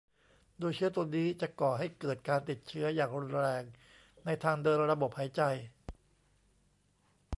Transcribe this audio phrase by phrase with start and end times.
[0.59, 3.63] โดยเชื้อตัวนี้จะก่อให้เกิดการติดเชื้ออย่างรุนแรง
[4.25, 5.41] ในทางเดินระบบหายใจ